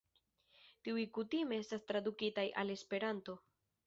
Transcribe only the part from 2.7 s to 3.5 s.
Esperanto.